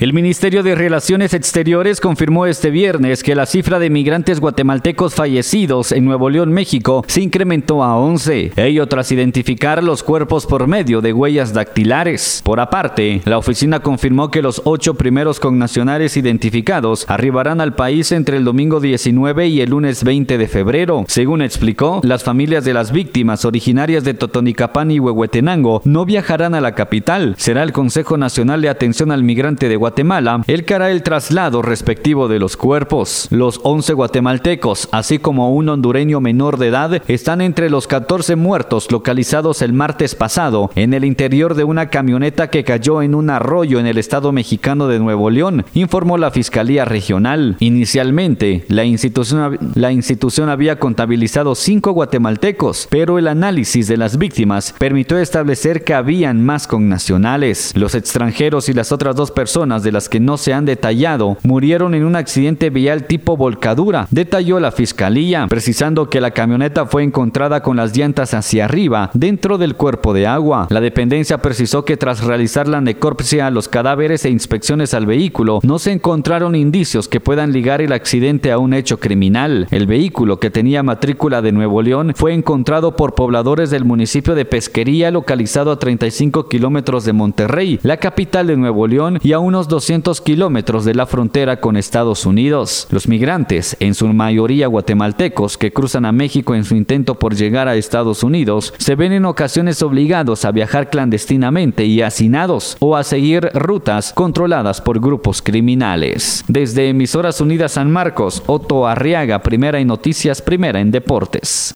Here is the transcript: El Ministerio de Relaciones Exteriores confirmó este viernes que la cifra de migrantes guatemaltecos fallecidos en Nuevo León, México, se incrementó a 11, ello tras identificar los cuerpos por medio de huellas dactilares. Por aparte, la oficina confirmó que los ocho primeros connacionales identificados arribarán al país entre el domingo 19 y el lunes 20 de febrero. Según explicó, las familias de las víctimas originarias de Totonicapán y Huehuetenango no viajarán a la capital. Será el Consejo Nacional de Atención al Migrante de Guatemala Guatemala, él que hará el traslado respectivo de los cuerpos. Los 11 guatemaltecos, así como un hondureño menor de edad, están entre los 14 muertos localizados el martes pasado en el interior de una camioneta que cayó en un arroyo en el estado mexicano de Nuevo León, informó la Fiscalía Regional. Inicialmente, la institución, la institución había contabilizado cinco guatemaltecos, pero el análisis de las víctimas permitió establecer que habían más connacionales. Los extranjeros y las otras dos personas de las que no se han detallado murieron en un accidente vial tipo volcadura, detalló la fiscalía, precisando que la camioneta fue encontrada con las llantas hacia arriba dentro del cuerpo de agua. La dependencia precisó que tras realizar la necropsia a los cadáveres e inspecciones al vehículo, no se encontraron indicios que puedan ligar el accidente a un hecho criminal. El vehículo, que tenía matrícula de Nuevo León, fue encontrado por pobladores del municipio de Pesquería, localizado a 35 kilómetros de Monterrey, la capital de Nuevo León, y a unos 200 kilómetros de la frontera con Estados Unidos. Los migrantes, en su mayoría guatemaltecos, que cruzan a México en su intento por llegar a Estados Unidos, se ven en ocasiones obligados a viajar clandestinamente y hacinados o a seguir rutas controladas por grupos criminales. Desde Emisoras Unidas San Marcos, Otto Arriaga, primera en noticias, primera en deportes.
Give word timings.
El 0.00 0.12
Ministerio 0.12 0.62
de 0.62 0.76
Relaciones 0.76 1.34
Exteriores 1.34 2.00
confirmó 2.00 2.46
este 2.46 2.70
viernes 2.70 3.24
que 3.24 3.34
la 3.34 3.46
cifra 3.46 3.80
de 3.80 3.90
migrantes 3.90 4.38
guatemaltecos 4.38 5.16
fallecidos 5.16 5.90
en 5.90 6.04
Nuevo 6.04 6.30
León, 6.30 6.52
México, 6.52 7.04
se 7.08 7.20
incrementó 7.20 7.82
a 7.82 7.96
11, 7.96 8.52
ello 8.54 8.86
tras 8.86 9.10
identificar 9.10 9.82
los 9.82 10.04
cuerpos 10.04 10.46
por 10.46 10.68
medio 10.68 11.00
de 11.00 11.12
huellas 11.12 11.52
dactilares. 11.52 12.42
Por 12.44 12.60
aparte, 12.60 13.22
la 13.24 13.38
oficina 13.38 13.80
confirmó 13.80 14.30
que 14.30 14.40
los 14.40 14.62
ocho 14.66 14.94
primeros 14.94 15.40
connacionales 15.40 16.16
identificados 16.16 17.04
arribarán 17.08 17.60
al 17.60 17.74
país 17.74 18.12
entre 18.12 18.36
el 18.36 18.44
domingo 18.44 18.78
19 18.78 19.48
y 19.48 19.62
el 19.62 19.70
lunes 19.70 20.04
20 20.04 20.38
de 20.38 20.46
febrero. 20.46 21.06
Según 21.08 21.42
explicó, 21.42 22.02
las 22.04 22.22
familias 22.22 22.64
de 22.64 22.72
las 22.72 22.92
víctimas 22.92 23.44
originarias 23.44 24.04
de 24.04 24.14
Totonicapán 24.14 24.92
y 24.92 25.00
Huehuetenango 25.00 25.82
no 25.84 26.04
viajarán 26.04 26.54
a 26.54 26.60
la 26.60 26.76
capital. 26.76 27.34
Será 27.36 27.64
el 27.64 27.72
Consejo 27.72 28.16
Nacional 28.16 28.62
de 28.62 28.68
Atención 28.68 29.10
al 29.10 29.24
Migrante 29.24 29.68
de 29.68 29.74
Guatemala 29.74 29.87
Guatemala, 29.88 30.42
él 30.48 30.66
que 30.66 30.74
hará 30.74 30.90
el 30.90 31.02
traslado 31.02 31.62
respectivo 31.62 32.28
de 32.28 32.38
los 32.38 32.58
cuerpos. 32.58 33.26
Los 33.30 33.58
11 33.62 33.94
guatemaltecos, 33.94 34.90
así 34.92 35.18
como 35.18 35.54
un 35.54 35.70
hondureño 35.70 36.20
menor 36.20 36.58
de 36.58 36.66
edad, 36.66 37.02
están 37.08 37.40
entre 37.40 37.70
los 37.70 37.86
14 37.86 38.36
muertos 38.36 38.92
localizados 38.92 39.62
el 39.62 39.72
martes 39.72 40.14
pasado 40.14 40.70
en 40.74 40.92
el 40.92 41.06
interior 41.06 41.54
de 41.54 41.64
una 41.64 41.88
camioneta 41.88 42.50
que 42.50 42.64
cayó 42.64 43.00
en 43.00 43.14
un 43.14 43.30
arroyo 43.30 43.80
en 43.80 43.86
el 43.86 43.96
estado 43.96 44.30
mexicano 44.30 44.88
de 44.88 44.98
Nuevo 44.98 45.30
León, 45.30 45.64
informó 45.72 46.18
la 46.18 46.32
Fiscalía 46.32 46.84
Regional. 46.84 47.56
Inicialmente, 47.58 48.66
la 48.68 48.84
institución, 48.84 49.58
la 49.74 49.90
institución 49.90 50.50
había 50.50 50.78
contabilizado 50.78 51.54
cinco 51.54 51.92
guatemaltecos, 51.92 52.88
pero 52.90 53.18
el 53.18 53.26
análisis 53.26 53.88
de 53.88 53.96
las 53.96 54.18
víctimas 54.18 54.74
permitió 54.78 55.16
establecer 55.18 55.82
que 55.82 55.94
habían 55.94 56.44
más 56.44 56.66
connacionales. 56.66 57.72
Los 57.74 57.94
extranjeros 57.94 58.68
y 58.68 58.74
las 58.74 58.92
otras 58.92 59.16
dos 59.16 59.30
personas 59.30 59.77
de 59.82 59.92
las 59.92 60.08
que 60.08 60.20
no 60.20 60.36
se 60.36 60.52
han 60.52 60.64
detallado 60.64 61.36
murieron 61.42 61.94
en 61.94 62.04
un 62.04 62.16
accidente 62.16 62.70
vial 62.70 63.04
tipo 63.04 63.36
volcadura, 63.36 64.06
detalló 64.10 64.60
la 64.60 64.72
fiscalía, 64.72 65.46
precisando 65.48 66.10
que 66.10 66.20
la 66.20 66.30
camioneta 66.30 66.86
fue 66.86 67.02
encontrada 67.02 67.62
con 67.62 67.76
las 67.76 67.96
llantas 67.96 68.34
hacia 68.34 68.64
arriba 68.64 69.10
dentro 69.14 69.58
del 69.58 69.74
cuerpo 69.74 70.12
de 70.12 70.26
agua. 70.26 70.66
La 70.70 70.80
dependencia 70.80 71.38
precisó 71.38 71.84
que 71.84 71.96
tras 71.96 72.24
realizar 72.24 72.68
la 72.68 72.80
necropsia 72.80 73.46
a 73.46 73.50
los 73.50 73.68
cadáveres 73.68 74.24
e 74.24 74.30
inspecciones 74.30 74.94
al 74.94 75.06
vehículo, 75.06 75.60
no 75.62 75.78
se 75.78 75.92
encontraron 75.92 76.54
indicios 76.54 77.08
que 77.08 77.20
puedan 77.20 77.52
ligar 77.52 77.80
el 77.80 77.92
accidente 77.92 78.52
a 78.52 78.58
un 78.58 78.74
hecho 78.74 78.98
criminal. 78.98 79.66
El 79.70 79.86
vehículo, 79.86 80.38
que 80.40 80.50
tenía 80.50 80.82
matrícula 80.82 81.42
de 81.42 81.52
Nuevo 81.52 81.82
León, 81.82 82.12
fue 82.14 82.34
encontrado 82.34 82.96
por 82.96 83.14
pobladores 83.14 83.70
del 83.70 83.84
municipio 83.84 84.34
de 84.34 84.44
Pesquería, 84.44 85.10
localizado 85.10 85.72
a 85.72 85.78
35 85.78 86.48
kilómetros 86.48 87.04
de 87.04 87.12
Monterrey, 87.12 87.78
la 87.82 87.96
capital 87.96 88.46
de 88.46 88.56
Nuevo 88.56 88.86
León, 88.86 89.18
y 89.22 89.32
a 89.32 89.38
unos 89.68 89.82
200 89.82 90.20
kilómetros 90.22 90.84
de 90.84 90.94
la 90.94 91.04
frontera 91.04 91.60
con 91.60 91.76
Estados 91.76 92.24
Unidos. 92.24 92.86
Los 92.90 93.06
migrantes, 93.06 93.76
en 93.80 93.94
su 93.94 94.06
mayoría 94.08 94.66
guatemaltecos, 94.66 95.58
que 95.58 95.72
cruzan 95.72 96.06
a 96.06 96.12
México 96.12 96.54
en 96.54 96.64
su 96.64 96.74
intento 96.74 97.16
por 97.16 97.34
llegar 97.34 97.68
a 97.68 97.76
Estados 97.76 98.22
Unidos, 98.22 98.72
se 98.78 98.94
ven 98.94 99.12
en 99.12 99.26
ocasiones 99.26 99.82
obligados 99.82 100.44
a 100.44 100.52
viajar 100.52 100.88
clandestinamente 100.88 101.84
y 101.84 102.00
hacinados 102.00 102.76
o 102.80 102.96
a 102.96 103.04
seguir 103.04 103.50
rutas 103.52 104.12
controladas 104.14 104.80
por 104.80 105.00
grupos 105.00 105.42
criminales. 105.42 106.44
Desde 106.48 106.88
Emisoras 106.88 107.40
Unidas 107.40 107.72
San 107.72 107.90
Marcos, 107.90 108.42
Otto 108.46 108.86
Arriaga, 108.86 109.42
primera 109.42 109.78
en 109.80 109.88
noticias, 109.88 110.40
primera 110.40 110.80
en 110.80 110.90
deportes. 110.90 111.66